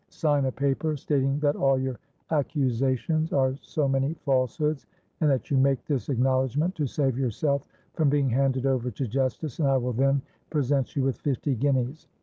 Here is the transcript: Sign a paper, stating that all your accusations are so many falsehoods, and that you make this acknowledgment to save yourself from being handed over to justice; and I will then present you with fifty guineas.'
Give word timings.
Sign 0.09 0.45
a 0.45 0.51
paper, 0.51 0.97
stating 0.97 1.37
that 1.41 1.55
all 1.55 1.77
your 1.77 1.99
accusations 2.31 3.31
are 3.33 3.55
so 3.61 3.87
many 3.87 4.15
falsehoods, 4.25 4.87
and 5.19 5.29
that 5.29 5.51
you 5.51 5.57
make 5.57 5.85
this 5.85 6.09
acknowledgment 6.09 6.73
to 6.73 6.87
save 6.87 7.19
yourself 7.19 7.67
from 7.93 8.09
being 8.09 8.31
handed 8.31 8.65
over 8.65 8.89
to 8.89 9.07
justice; 9.07 9.59
and 9.59 9.67
I 9.67 9.77
will 9.77 9.93
then 9.93 10.23
present 10.49 10.95
you 10.95 11.03
with 11.03 11.19
fifty 11.19 11.53
guineas.' 11.53 12.07